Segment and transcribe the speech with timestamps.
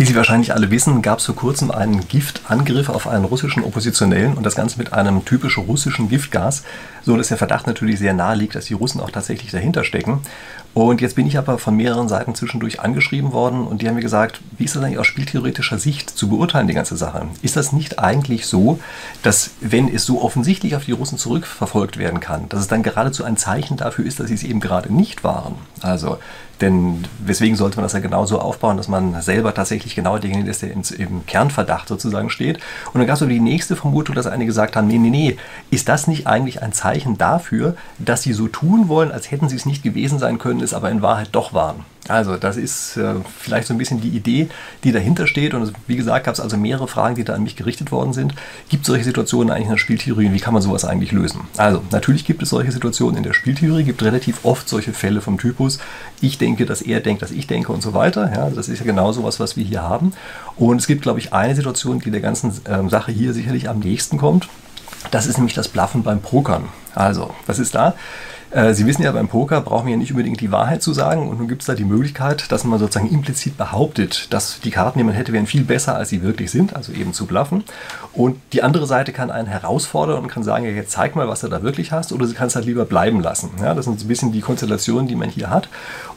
[0.00, 4.32] Wie Sie wahrscheinlich alle wissen, gab es vor kurzem einen Giftangriff auf einen russischen Oppositionellen
[4.32, 6.62] und das Ganze mit einem typischen russischen Giftgas,
[7.02, 10.20] so dass der Verdacht natürlich sehr nahe liegt, dass die Russen auch tatsächlich dahinter stecken.
[10.72, 14.00] Und jetzt bin ich aber von mehreren Seiten zwischendurch angeschrieben worden und die haben mir
[14.00, 17.26] gesagt, wie ist das eigentlich aus spieltheoretischer Sicht zu beurteilen, die ganze Sache?
[17.42, 18.80] Ist das nicht eigentlich so,
[19.22, 23.22] dass wenn es so offensichtlich auf die Russen zurückverfolgt werden kann, dass es dann geradezu
[23.22, 25.56] ein Zeichen dafür ist, dass sie es eben gerade nicht waren?
[25.82, 26.16] Also
[26.60, 30.62] denn weswegen sollte man das ja genauso aufbauen, dass man selber tatsächlich genau derjenige ist,
[30.62, 32.58] der im Kernverdacht sozusagen steht.
[32.92, 35.36] Und dann gab es aber die nächste Vermutung, dass einige gesagt haben, nee, nee, nee,
[35.70, 39.56] ist das nicht eigentlich ein Zeichen dafür, dass sie so tun wollen, als hätten sie
[39.56, 41.84] es nicht gewesen sein können, es aber in Wahrheit doch waren?
[42.08, 44.48] Also das ist äh, vielleicht so ein bisschen die Idee,
[44.84, 45.54] die dahinter steht.
[45.54, 48.34] Und wie gesagt, gab es also mehrere Fragen, die da an mich gerichtet worden sind.
[48.68, 51.42] Gibt es solche Situationen eigentlich in der Spieltheorie und wie kann man sowas eigentlich lösen?
[51.56, 55.38] Also natürlich gibt es solche Situationen in der Spieltheorie, gibt relativ oft solche Fälle vom
[55.38, 55.78] Typus,
[56.20, 58.30] ich denke, dass er denkt, dass ich denke und so weiter.
[58.34, 60.12] Ja, das ist ja genau sowas, was wir hier haben.
[60.56, 63.78] Und es gibt, glaube ich, eine Situation, die der ganzen ähm, Sache hier sicherlich am
[63.78, 64.48] nächsten kommt.
[65.10, 66.64] Das ist nämlich das Bluffen beim Pokern.
[66.94, 67.94] Also, was ist da?
[68.50, 71.28] Äh, Sie wissen ja, beim Poker brauchen wir ja nicht unbedingt die Wahrheit zu sagen
[71.28, 74.98] und nun gibt es da die Möglichkeit, dass man sozusagen implizit behauptet, dass die Karten,
[74.98, 77.62] die man hätte, wären viel besser, als sie wirklich sind, also eben zu bluffen.
[78.12, 81.42] Und die andere Seite kann einen herausfordern und kann sagen, ja, jetzt zeig mal, was
[81.42, 83.50] du da wirklich hast, oder sie kann es halt lieber bleiben lassen.
[83.62, 85.68] Ja, das sind so ein bisschen die Konstellationen, die man hier hat.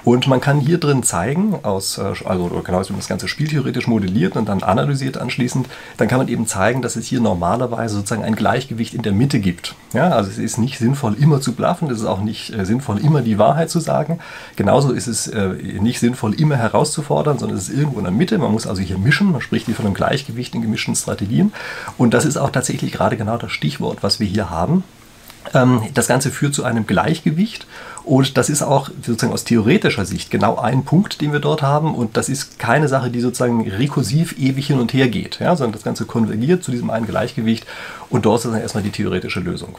[0.03, 3.87] Und man kann hier drin zeigen, aus, äh, also genau, wenn man das Ganze spieltheoretisch
[3.87, 8.23] modelliert und dann analysiert anschließend, dann kann man eben zeigen, dass es hier normalerweise sozusagen
[8.23, 9.75] ein Gleichgewicht in der Mitte gibt.
[9.93, 12.99] Ja, also es ist nicht sinnvoll, immer zu bluffen, es ist auch nicht äh, sinnvoll,
[12.99, 14.19] immer die Wahrheit zu sagen.
[14.55, 18.37] Genauso ist es äh, nicht sinnvoll, immer herauszufordern, sondern es ist irgendwo in der Mitte.
[18.37, 21.53] Man muss also hier mischen, man spricht hier von einem Gleichgewicht in gemischten Strategien.
[21.97, 24.83] Und das ist auch tatsächlich gerade genau das Stichwort, was wir hier haben.
[25.53, 27.67] Ähm, das Ganze führt zu einem Gleichgewicht
[28.05, 31.95] und das ist auch sozusagen aus theoretischer Sicht genau ein Punkt, den wir dort haben.
[31.95, 35.73] Und das ist keine Sache, die sozusagen rekursiv ewig hin und her geht, ja, sondern
[35.73, 37.65] das Ganze konvergiert zu diesem einen Gleichgewicht.
[38.09, 39.77] Und dort ist dann erstmal die theoretische Lösung.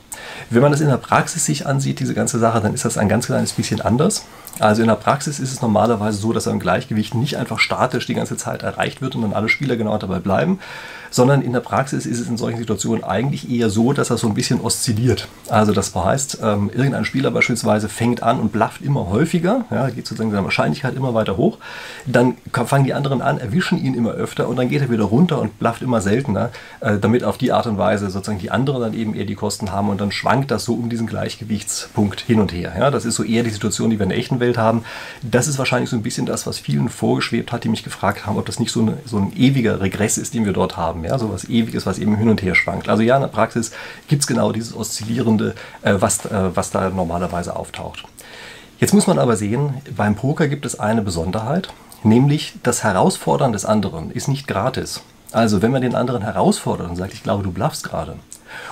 [0.48, 3.08] Wenn man das in der Praxis sich ansieht, diese ganze Sache, dann ist das ein
[3.08, 4.24] ganz kleines bisschen anders.
[4.61, 8.14] Also in der Praxis ist es normalerweise so, dass ein Gleichgewicht nicht einfach statisch die
[8.14, 10.61] ganze Zeit erreicht wird und dann alle Spieler genau dabei bleiben,
[11.11, 14.29] sondern in der Praxis ist es in solchen Situationen eigentlich eher so, dass er so
[14.29, 15.29] ein bisschen oszilliert.
[15.48, 20.07] Also das heißt, ähm, irgendein Spieler beispielsweise fängt an und blafft immer häufiger, ja, geht
[20.07, 21.58] sozusagen seine Wahrscheinlichkeit immer weiter hoch,
[22.07, 25.41] dann fangen die anderen an, erwischen ihn immer öfter und dann geht er wieder runter
[25.41, 28.95] und blafft immer seltener, äh, damit auf die Art und Weise sozusagen die anderen dann
[28.95, 32.52] eben eher die Kosten haben und dann schwankt das so um diesen Gleichgewichtspunkt hin und
[32.52, 32.73] her.
[32.79, 32.91] Ja.
[32.91, 34.85] Das ist so eher die Situation, die wir in der echten Welt Welt haben.
[35.23, 38.36] Das ist wahrscheinlich so ein bisschen das, was vielen vorgeschwebt hat, die mich gefragt haben,
[38.36, 41.05] ob das nicht so, eine, so ein ewiger Regress ist, den wir dort haben.
[41.05, 42.89] Ja, so was Ewiges, was eben hin und her schwankt.
[42.89, 43.73] Also ja, in der Praxis
[44.08, 48.03] gibt es genau dieses Oszillierende, äh, was, äh, was da normalerweise auftaucht.
[48.80, 51.68] Jetzt muss man aber sehen, beim Poker gibt es eine Besonderheit,
[52.02, 55.02] nämlich das Herausfordern des anderen ist nicht gratis.
[55.34, 58.17] Also wenn man den anderen herausfordert und sagt, ich glaube, du bluffst gerade,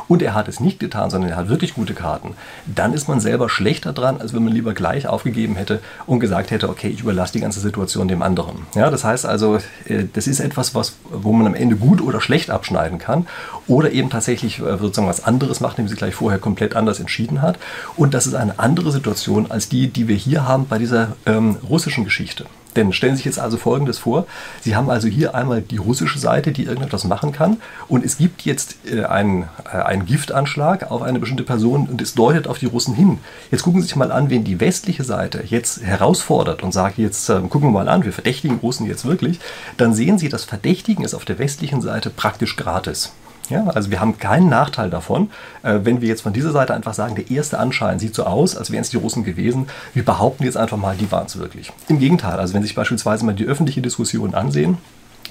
[0.09, 2.35] und er hat es nicht getan, sondern er hat wirklich gute Karten,
[2.67, 6.51] dann ist man selber schlechter dran, als wenn man lieber gleich aufgegeben hätte und gesagt
[6.51, 8.67] hätte, okay, ich überlasse die ganze Situation dem anderen.
[8.75, 12.21] Ja, das heißt also, äh, das ist etwas, was, wo man am Ende gut oder
[12.21, 13.27] schlecht abschneiden kann
[13.67, 17.43] oder eben tatsächlich äh, sozusagen was anderes macht, indem sie gleich vorher komplett anders entschieden
[17.43, 17.59] hat.
[17.97, 21.57] Und das ist eine andere Situation als die, die wir hier haben bei dieser ähm,
[21.69, 22.47] russischen Geschichte.
[22.77, 24.27] Denn stellen Sie sich jetzt also Folgendes vor.
[24.61, 27.59] Sie haben also hier einmal die russische Seite, die irgendetwas machen kann.
[27.89, 32.15] Und es gibt jetzt äh, einen, äh, einen Giftanschlag auf eine bestimmte Person und es
[32.15, 33.19] deutet auf die Russen hin.
[33.51, 37.29] Jetzt gucken Sie sich mal an, wen die westliche Seite jetzt herausfordert und sagt, jetzt
[37.29, 39.41] äh, gucken wir mal an, wir verdächtigen Russen jetzt wirklich.
[39.77, 43.13] Dann sehen Sie, das Verdächtigen ist auf der westlichen Seite praktisch gratis.
[43.53, 45.31] Ja, also wir haben keinen Nachteil davon,
[45.63, 48.57] äh, wenn wir jetzt von dieser Seite einfach sagen, der erste Anschein sieht so aus,
[48.57, 49.67] als wären es die Russen gewesen.
[49.93, 51.71] Wir behaupten jetzt einfach mal, die waren es wirklich.
[51.89, 54.79] Im Gegenteil, also wenn Sie sich beispielsweise mal die öffentliche Diskussion ansehen,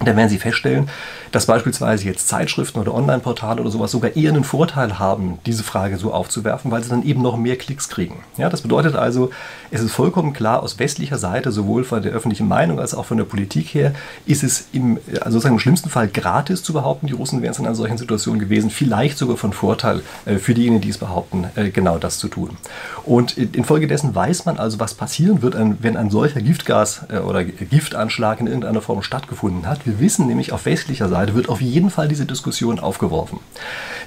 [0.07, 0.89] dann werden Sie feststellen,
[1.31, 5.97] dass beispielsweise jetzt Zeitschriften oder Online-Portale oder sowas sogar eher einen Vorteil haben, diese Frage
[5.97, 8.23] so aufzuwerfen, weil sie dann eben noch mehr Klicks kriegen.
[8.37, 9.31] Ja, das bedeutet also,
[9.71, 13.17] es ist vollkommen klar, aus westlicher Seite, sowohl von der öffentlichen Meinung als auch von
[13.17, 13.93] der Politik her,
[14.25, 17.59] ist es im, also sozusagen im schlimmsten Fall gratis zu behaupten, die Russen wären es
[17.59, 21.45] in einer solchen Situation gewesen, vielleicht sogar von Vorteil äh, für diejenigen, die es behaupten,
[21.55, 22.57] äh, genau das zu tun.
[23.05, 28.39] Und infolgedessen weiß man also, was passieren wird, wenn ein solcher Giftgas- äh, oder Giftanschlag
[28.39, 29.85] in irgendeiner Form stattgefunden hat.
[29.85, 33.39] Wir wissen nämlich, auf westlicher Seite wird auf jeden Fall diese Diskussion aufgeworfen.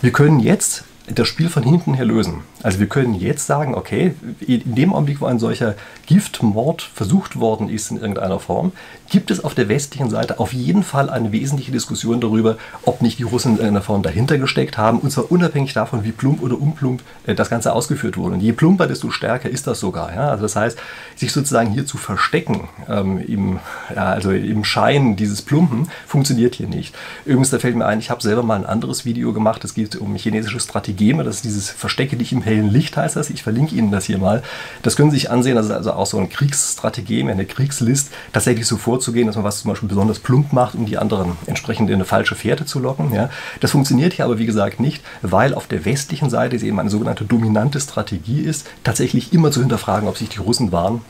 [0.01, 2.43] Wir können jetzt das Spiel von hinten her lösen.
[2.62, 5.75] Also wir können jetzt sagen, okay, in dem Augenblick, wo ein solcher
[6.06, 8.73] Giftmord versucht worden ist in irgendeiner Form,
[9.11, 13.19] gibt es auf der westlichen Seite auf jeden Fall eine wesentliche Diskussion darüber, ob nicht
[13.19, 16.59] die Russen in irgendeiner Form dahinter gesteckt haben, und zwar unabhängig davon, wie plump oder
[16.59, 18.37] unplump äh, das Ganze ausgeführt wurde.
[18.37, 20.15] Und je plumper, desto stärker ist das sogar.
[20.15, 20.31] Ja?
[20.31, 20.79] Also das heißt,
[21.17, 23.59] sich sozusagen hier zu verstecken ähm, im,
[23.95, 26.95] ja, also im Schein dieses Plumpen funktioniert hier nicht.
[27.27, 29.97] Übrigens, da fällt mir ein, ich habe selber mal ein anderes Video gemacht, es geht
[29.97, 33.29] um chinesische Strategie Strategeme, das ist dieses Verstecke dich im hellen Licht heißt das.
[33.29, 34.43] Ich verlinke Ihnen das hier mal.
[34.82, 38.67] Das können Sie sich ansehen, das ist also auch so ein Kriegsstrategem, eine Kriegslist, tatsächlich
[38.67, 41.96] so vorzugehen, dass man was zum Beispiel besonders plump macht, um die anderen entsprechend in
[41.96, 43.12] eine falsche Fährte zu locken.
[43.12, 43.29] Ja.
[43.61, 46.91] Das funktioniert hier aber wie gesagt nicht, weil auf der westlichen Seite es eben eine
[46.91, 51.00] sogenannte dominante Strategie ist, tatsächlich immer zu hinterfragen, ob sich die Russen waren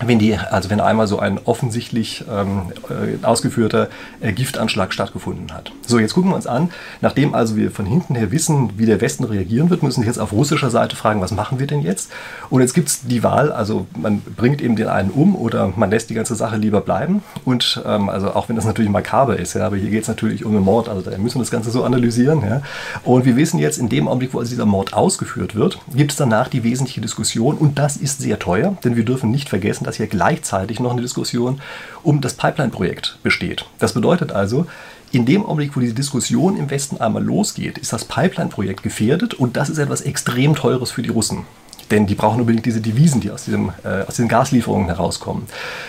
[0.00, 3.88] wenn die, also wenn einmal so ein offensichtlich ähm, äh, ausgeführter
[4.20, 5.72] äh, Giftanschlag stattgefunden hat.
[5.86, 6.70] So, jetzt gucken wir uns an,
[7.00, 10.18] nachdem also wir von hinten her wissen, wie der Westen reagieren wird, müssen wir jetzt
[10.18, 12.10] auf russischer Seite fragen, was machen wir denn jetzt?
[12.50, 15.90] Und jetzt gibt es die Wahl, also man bringt eben den einen um oder man
[15.90, 17.22] lässt die ganze Sache lieber bleiben.
[17.44, 20.44] Und ähm, also auch wenn das natürlich makaber ist, ja, aber hier geht es natürlich
[20.44, 22.42] um einen Mord, also da müssen wir das Ganze so analysieren.
[22.42, 22.62] Ja.
[23.04, 26.16] Und wir wissen jetzt, in dem Augenblick, wo also dieser Mord ausgeführt wird, gibt es
[26.16, 29.96] danach die wesentliche Diskussion und das ist sehr teuer, denn wir dürfen nicht vergessen, dass
[29.96, 31.60] hier gleichzeitig noch eine Diskussion
[32.02, 33.66] um das Pipeline-Projekt besteht.
[33.78, 34.66] Das bedeutet also,
[35.12, 39.56] in dem Augenblick, wo diese Diskussion im Westen einmal losgeht, ist das Pipeline-Projekt gefährdet und
[39.56, 41.46] das ist etwas extrem Teures für die Russen.
[41.90, 45.46] Denn die brauchen unbedingt diese Devisen, die aus, diesem, äh, aus diesen Gaslieferungen herauskommen.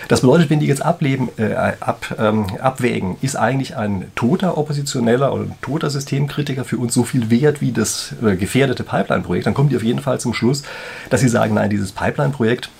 [0.08, 5.32] Das bedeutet, wenn die jetzt ableben, äh, ab, ähm, abwägen, ist eigentlich ein toter Oppositioneller
[5.32, 9.54] oder ein toter Systemkritiker für uns so viel wert wie das äh, gefährdete Pipeline-Projekt, dann
[9.54, 10.62] kommen die auf jeden Fall zum Schluss,
[11.10, 12.70] dass sie sagen, nein, dieses Pipeline-Projekt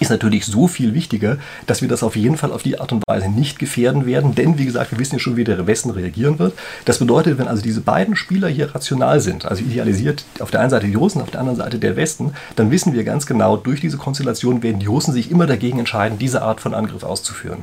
[0.00, 3.02] ist natürlich so viel wichtiger, dass wir das auf jeden Fall auf die Art und
[3.06, 6.38] Weise nicht gefährden werden, denn wie gesagt, wir wissen ja schon, wie der Westen reagieren
[6.38, 6.54] wird.
[6.84, 10.70] Das bedeutet, wenn also diese beiden Spieler hier rational sind, also idealisiert auf der einen
[10.70, 13.80] Seite die Russen, auf der anderen Seite der Westen, dann wissen wir ganz genau, durch
[13.80, 17.62] diese Konstellation werden die Russen sich immer dagegen entscheiden, diese Art von Angriff auszuführen.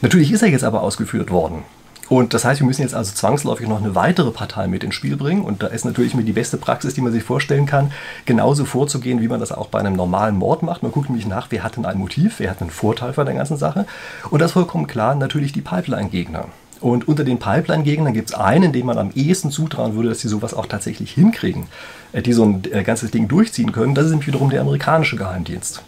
[0.00, 1.64] Natürlich ist er jetzt aber ausgeführt worden.
[2.08, 5.16] Und das heißt, wir müssen jetzt also zwangsläufig noch eine weitere Partei mit ins Spiel
[5.16, 5.42] bringen.
[5.42, 7.92] Und da ist natürlich mit die beste Praxis, die man sich vorstellen kann,
[8.24, 10.82] genauso vorzugehen, wie man das auch bei einem normalen Mord macht.
[10.82, 13.34] Man guckt nämlich nach, wer hat denn ein Motiv, wer hat einen Vorteil von der
[13.34, 13.86] ganzen Sache.
[14.30, 16.46] Und das ist vollkommen klar, natürlich die Pipeline-Gegner.
[16.80, 20.28] Und unter den Pipeline-Gegnern gibt es einen, dem man am ehesten zutrauen würde, dass sie
[20.28, 21.66] sowas auch tatsächlich hinkriegen,
[22.12, 23.94] äh, die so ein äh, ganzes Ding durchziehen können.
[23.94, 25.82] Das ist nämlich wiederum der amerikanische Geheimdienst.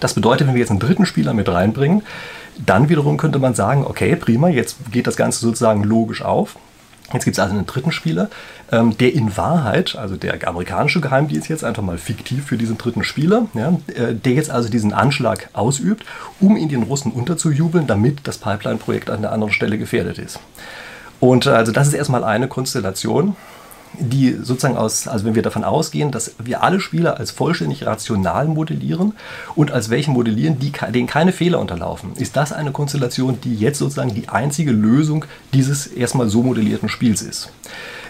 [0.00, 2.02] Das bedeutet, wenn wir jetzt einen dritten Spieler mit reinbringen,
[2.64, 6.56] dann wiederum könnte man sagen, okay, prima, jetzt geht das Ganze sozusagen logisch auf.
[7.12, 8.30] Jetzt gibt es also einen dritten Spieler,
[8.72, 13.04] ähm, der in Wahrheit, also der amerikanische Geheimdienst jetzt einfach mal fiktiv für diesen dritten
[13.04, 16.04] Spieler, ja, äh, der jetzt also diesen Anschlag ausübt,
[16.40, 20.40] um ihn den Russen unterzujubeln, damit das Pipeline-Projekt an der anderen Stelle gefährdet ist.
[21.20, 23.36] Und äh, also das ist erstmal eine Konstellation
[23.98, 28.46] die sozusagen aus, also wenn wir davon ausgehen, dass wir alle Spieler als vollständig rational
[28.46, 29.14] modellieren
[29.54, 33.78] und als welche modellieren, die, denen keine Fehler unterlaufen, ist das eine Konstellation, die jetzt
[33.78, 37.50] sozusagen die einzige Lösung dieses erstmal so modellierten Spiels ist.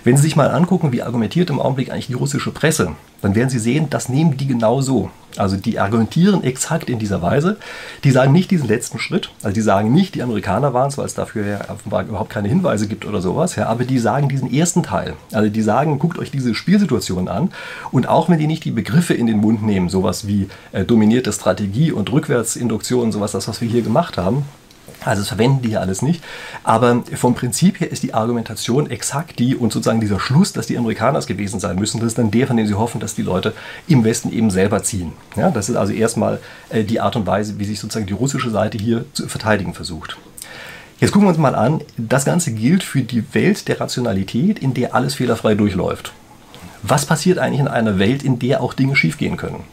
[0.06, 2.92] Wenn Sie sich mal angucken, wie argumentiert im Augenblick eigentlich die russische Presse,
[3.22, 5.10] dann werden Sie sehen, das nehmen die genau so.
[5.36, 7.56] Also die argumentieren exakt in dieser Weise.
[8.04, 9.30] Die sagen nicht diesen letzten Schritt.
[9.42, 12.46] Also die sagen nicht, die Amerikaner waren es, weil es dafür ja offenbar überhaupt keine
[12.46, 13.56] Hinweise gibt oder sowas.
[13.56, 15.14] Ja, aber die sagen diesen ersten Teil.
[15.32, 17.50] Also die sagen, guckt euch diese Spielsituation an.
[17.90, 21.32] Und auch wenn die nicht die Begriffe in den Mund nehmen, sowas wie äh, dominierte
[21.32, 24.44] Strategie und Rückwärtsinduktion, sowas, das, was wir hier gemacht haben,
[25.04, 26.22] also das verwenden die ja alles nicht.
[26.64, 30.78] Aber vom Prinzip her ist die Argumentation exakt die und sozusagen dieser Schluss, dass die
[30.78, 33.22] Amerikaner es gewesen sein müssen, das ist dann der, von dem sie hoffen, dass die
[33.22, 33.52] Leute
[33.88, 35.12] im Westen eben selber ziehen.
[35.37, 36.40] Ja, das ist also erstmal
[36.70, 40.16] äh, die Art und Weise, wie sich sozusagen die russische Seite hier zu verteidigen versucht.
[40.99, 44.73] Jetzt gucken wir uns mal an, das Ganze gilt für die Welt der Rationalität, in
[44.73, 46.12] der alles fehlerfrei durchläuft.
[46.82, 49.64] Was passiert eigentlich in einer Welt, in der auch Dinge schiefgehen können?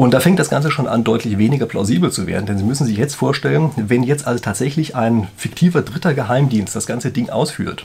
[0.00, 2.46] Und da fängt das Ganze schon an, deutlich weniger plausibel zu werden.
[2.46, 6.86] Denn Sie müssen sich jetzt vorstellen, wenn jetzt also tatsächlich ein fiktiver dritter Geheimdienst das
[6.86, 7.84] ganze Ding ausführt,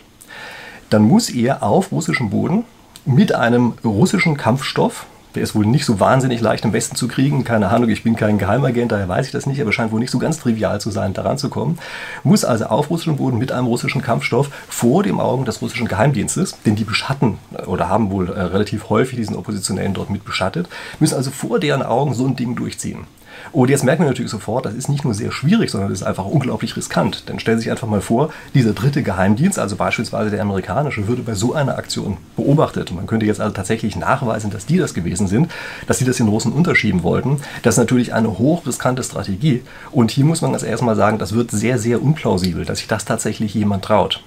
[0.90, 2.64] dann muss er auf russischem Boden
[3.04, 7.44] mit einem russischen Kampfstoff, der ist wohl nicht so wahnsinnig leicht im Westen zu kriegen.
[7.44, 10.12] Keine Ahnung, ich bin kein Geheimagent, daher weiß ich das nicht, aber scheint wohl nicht
[10.12, 11.78] so ganz trivial zu sein, daran zu kommen.
[12.24, 16.58] Muss also auf russischem Boden mit einem russischen Kampfstoff vor den Augen des russischen Geheimdienstes,
[16.66, 17.38] denn die beschatten
[17.68, 20.68] oder haben wohl äh, relativ häufig diesen Oppositionellen dort mit beschattet,
[21.00, 23.06] müssen also vor deren Augen so ein Ding durchziehen.
[23.52, 26.08] Und jetzt merken wir natürlich sofort, das ist nicht nur sehr schwierig, sondern das ist
[26.08, 27.30] einfach unglaublich riskant.
[27.30, 31.22] Denn stellen Sie sich einfach mal vor, dieser dritte Geheimdienst, also beispielsweise der amerikanische, würde
[31.22, 32.92] bei so einer Aktion beobachtet.
[32.94, 35.52] Man könnte jetzt also tatsächlich nachweisen, dass die das gewesen sind,
[35.88, 37.38] dass sie das den Russen unterschieben wollten.
[37.64, 39.62] Das ist natürlich eine hochriskante Strategie.
[39.92, 43.06] Und hier muss man als erstmal sagen, das wird sehr, sehr unplausibel, dass sich das
[43.06, 44.22] tatsächlich jemand traut.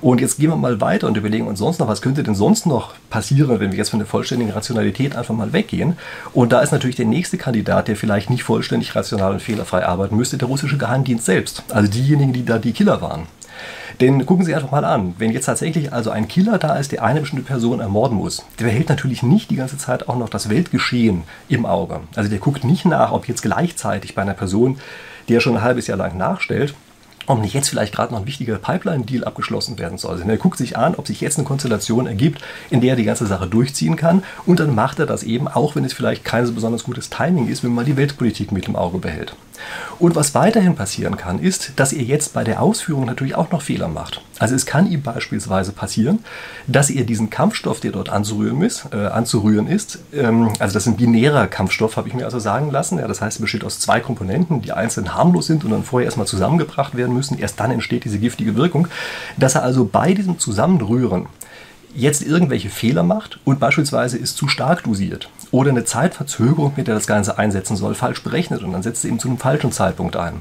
[0.00, 2.66] Und jetzt gehen wir mal weiter und überlegen uns sonst noch, was könnte denn sonst
[2.66, 5.96] noch passieren, wenn wir jetzt von der vollständigen Rationalität einfach mal weggehen.
[6.32, 10.16] Und da ist natürlich der nächste Kandidat, der vielleicht nicht vollständig rational und fehlerfrei arbeiten
[10.16, 11.64] müsste, der russische Geheimdienst selbst.
[11.70, 13.26] Also diejenigen, die da die Killer waren.
[14.00, 17.04] Denn gucken Sie einfach mal an, wenn jetzt tatsächlich also ein Killer da ist, der
[17.04, 20.48] eine bestimmte Person ermorden muss, der behält natürlich nicht die ganze Zeit auch noch das
[20.48, 22.00] Weltgeschehen im Auge.
[22.16, 24.78] Also der guckt nicht nach, ob jetzt gleichzeitig bei einer Person,
[25.28, 26.74] die er schon ein halbes Jahr lang nachstellt,
[27.26, 30.12] ob nicht jetzt vielleicht gerade noch ein wichtiger Pipeline-Deal abgeschlossen werden soll.
[30.12, 33.04] Also er guckt sich an, ob sich jetzt eine Konstellation ergibt, in der er die
[33.04, 34.22] ganze Sache durchziehen kann.
[34.46, 37.48] Und dann macht er das eben, auch wenn es vielleicht kein so besonders gutes Timing
[37.48, 39.34] ist, wenn man die Weltpolitik mit im Auge behält.
[39.98, 43.62] Und was weiterhin passieren kann, ist, dass ihr jetzt bei der Ausführung natürlich auch noch
[43.62, 44.20] Fehler macht.
[44.38, 46.20] Also es kann ihm beispielsweise passieren,
[46.66, 50.86] dass ihr diesen Kampfstoff, der dort anzurühren ist, äh, anzurühren ist ähm, also das ist
[50.86, 52.98] ein binärer Kampfstoff, habe ich mir also sagen lassen.
[52.98, 56.06] Ja, das heißt, er besteht aus zwei Komponenten, die einzeln harmlos sind und dann vorher
[56.06, 57.38] erstmal zusammengebracht werden müssen.
[57.38, 58.88] Erst dann entsteht diese giftige Wirkung.
[59.36, 61.26] Dass er also bei diesem Zusammenrühren
[61.94, 66.94] jetzt irgendwelche Fehler macht und beispielsweise ist zu stark dosiert oder eine Zeitverzögerung, mit der
[66.94, 70.16] das Ganze einsetzen soll, falsch berechnet und dann setzt es eben zu einem falschen Zeitpunkt
[70.16, 70.40] ein.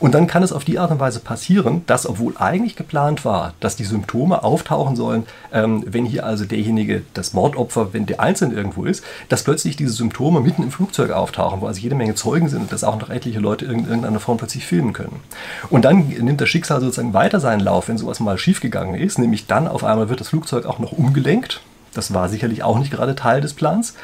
[0.00, 3.54] Und dann kann es auf die Art und Weise passieren, dass obwohl eigentlich geplant war,
[3.60, 8.52] dass die Symptome auftauchen sollen, ähm, wenn hier also derjenige, das Mordopfer, wenn der einzeln
[8.52, 12.48] irgendwo ist, dass plötzlich diese Symptome mitten im Flugzeug auftauchen, wo also jede Menge Zeugen
[12.48, 15.20] sind und dass auch noch etliche Leute in irgendeiner Form plötzlich filmen können.
[15.68, 19.46] Und dann nimmt das Schicksal sozusagen weiter seinen Lauf, wenn sowas mal schiefgegangen ist, nämlich
[19.46, 21.60] dann auf einmal wird das Flugzeug auch noch umgelenkt.
[21.94, 23.94] Das war sicherlich auch nicht gerade Teil des Plans.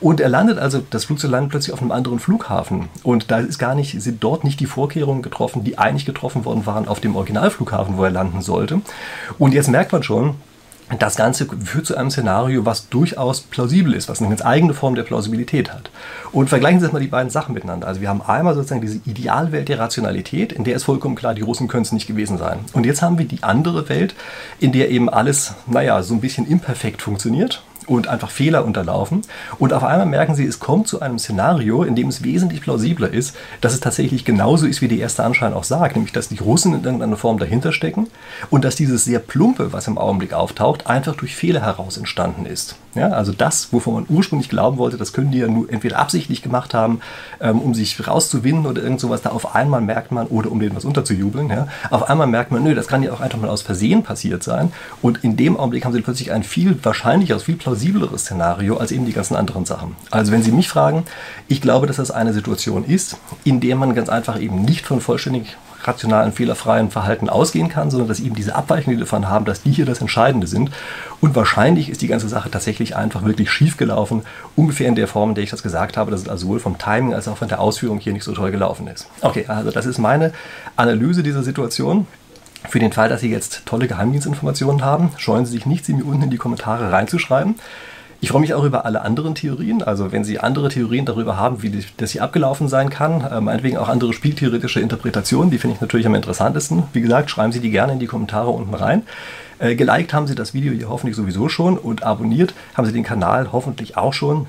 [0.00, 2.88] Und er landet also, das Flugzeug landet plötzlich auf einem anderen Flughafen.
[3.02, 6.66] Und da ist gar nicht, sind dort nicht die Vorkehrungen getroffen, die eigentlich getroffen worden
[6.66, 8.80] waren auf dem Originalflughafen, wo er landen sollte.
[9.38, 10.34] Und jetzt merkt man schon,
[10.98, 14.94] das Ganze führt zu einem Szenario, was durchaus plausibel ist, was eine ganz eigene Form
[14.94, 15.90] der Plausibilität hat.
[16.30, 17.88] Und vergleichen Sie jetzt mal die beiden Sachen miteinander.
[17.88, 21.42] Also wir haben einmal sozusagen diese Idealwelt der Rationalität, in der ist vollkommen klar, die
[21.42, 22.60] Russen können es nicht gewesen sein.
[22.72, 24.14] Und jetzt haben wir die andere Welt,
[24.60, 29.22] in der eben alles, naja, so ein bisschen imperfekt funktioniert und einfach Fehler unterlaufen.
[29.58, 33.12] Und auf einmal merken sie, es kommt zu einem Szenario, in dem es wesentlich plausibler
[33.12, 36.38] ist, dass es tatsächlich genauso ist, wie der erste Anschein auch sagt, nämlich dass die
[36.38, 38.08] Russen in irgendeiner Form dahinter stecken
[38.50, 42.76] und dass dieses sehr plumpe, was im Augenblick auftaucht, einfach durch Fehler heraus entstanden ist.
[42.96, 46.40] Ja, also das, wovon man ursprünglich glauben wollte, das können die ja nur entweder absichtlich
[46.40, 47.00] gemacht haben,
[47.40, 50.74] ähm, um sich rauszuwinden oder irgend sowas, da auf einmal merkt man, oder um denen
[50.74, 53.60] was unterzujubeln, ja, auf einmal merkt man, nö, das kann ja auch einfach mal aus
[53.60, 54.72] Versehen passiert sein.
[55.02, 59.06] Und in dem Augenblick haben sie plötzlich ein viel wahrscheinlicheres, viel plausibleres Szenario als eben
[59.06, 59.96] die ganzen anderen Sachen.
[60.12, 61.02] Also wenn Sie mich fragen,
[61.48, 65.00] ich glaube, dass das eine Situation ist, in der man ganz einfach eben nicht von
[65.00, 69.62] vollständig rationalen, fehlerfreien Verhalten ausgehen kann, sondern dass eben diese Abweichungen, die davon haben, dass
[69.62, 70.70] die hier das Entscheidende sind.
[71.20, 74.22] Und wahrscheinlich ist die ganze Sache tatsächlich einfach wirklich schief gelaufen,
[74.54, 76.78] ungefähr in der Form, in der ich das gesagt habe, dass es also sowohl vom
[76.78, 79.08] Timing als auch von der Ausführung hier nicht so toll gelaufen ist.
[79.22, 80.32] Okay, also das ist meine
[80.76, 82.06] Analyse dieser Situation.
[82.68, 86.04] Für den Fall, dass Sie jetzt tolle Geheimdienstinformationen haben, scheuen Sie sich nicht, sie mir
[86.04, 87.56] unten in die Kommentare reinzuschreiben.
[88.20, 89.82] Ich freue mich auch über alle anderen Theorien.
[89.82, 93.76] Also wenn Sie andere Theorien darüber haben, wie das hier abgelaufen sein kann, äh, meinetwegen
[93.76, 96.84] auch andere spieltheoretische Interpretationen, die finde ich natürlich am interessantesten.
[96.92, 99.02] Wie gesagt, schreiben Sie die gerne in die Kommentare unten rein.
[99.58, 103.04] Äh, geliked haben Sie das Video hier hoffentlich sowieso schon und abonniert haben Sie den
[103.04, 104.46] Kanal hoffentlich auch schon,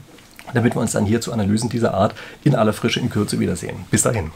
[0.54, 3.86] damit wir uns dann hier zu Analysen dieser Art in aller Frische in Kürze wiedersehen.
[3.92, 4.32] Bis dahin.